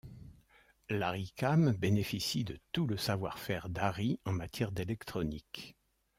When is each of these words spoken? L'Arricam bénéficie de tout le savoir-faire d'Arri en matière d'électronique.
L'Arricam 0.89 1.73
bénéficie 1.73 2.43
de 2.43 2.57
tout 2.71 2.87
le 2.87 2.97
savoir-faire 2.97 3.69
d'Arri 3.69 4.19
en 4.25 4.31
matière 4.33 4.71
d'électronique. 4.71 5.77